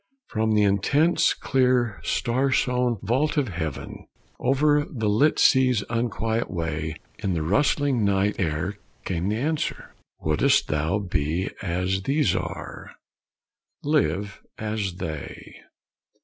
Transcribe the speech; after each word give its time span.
From 0.29 0.53
the 0.55 0.63
intense, 0.63 1.35
clear, 1.35 1.99
star 2.03 2.51
sown 2.51 2.97
vault 3.03 3.37
of 3.37 3.49
heaven, 3.49 4.07
Over 4.39 4.83
the 4.89 5.07
lit 5.07 5.37
sea's 5.37 5.83
unquiet 5.91 6.49
way, 6.49 6.95
In 7.19 7.33
the 7.35 7.43
rustling 7.43 8.03
night 8.03 8.39
air 8.39 8.79
came 9.05 9.29
the 9.29 9.35
answer: 9.35 9.93
"Wouldst 10.19 10.69
thou 10.69 10.97
BE 10.97 11.51
as 11.61 12.01
these 12.01 12.35
are? 12.35 12.95
LIVE 13.83 14.41
as 14.57 14.95
they. 14.95 15.57